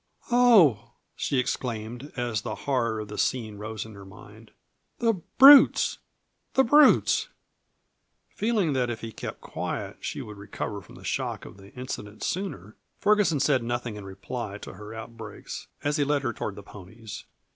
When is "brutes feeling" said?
6.63-8.73